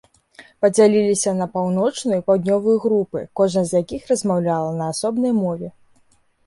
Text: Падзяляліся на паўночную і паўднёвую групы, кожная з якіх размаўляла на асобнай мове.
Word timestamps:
Падзяляліся 0.65 1.33
на 1.41 1.47
паўночную 1.59 2.17
і 2.21 2.25
паўднёвую 2.31 2.75
групы, 2.87 3.19
кожная 3.41 3.67
з 3.75 3.83
якіх 3.83 4.01
размаўляла 4.15 4.71
на 4.83 4.93
асобнай 4.97 5.33
мове. 5.45 5.67